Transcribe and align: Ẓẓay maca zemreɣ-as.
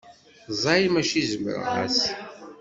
Ẓẓay 0.53 0.83
maca 0.93 1.21
zemreɣ-as. 1.31 1.99